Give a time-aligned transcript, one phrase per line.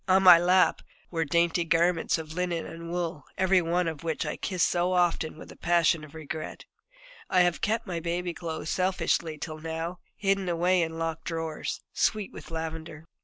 [0.07, 4.25] On my lap there were dainty garments of linen and wool, every one of which
[4.25, 6.65] I kissed so often with a passion of regret.
[7.29, 12.33] I have kept my baby clothes selfishly till now, hidden away in locked drawers, sweet
[12.33, 13.05] with lavender.